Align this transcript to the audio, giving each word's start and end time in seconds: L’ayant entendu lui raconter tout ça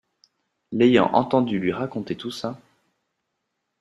L’ayant 0.71 1.13
entendu 1.13 1.59
lui 1.59 1.71
raconter 1.71 2.15
tout 2.15 2.31
ça 2.31 2.59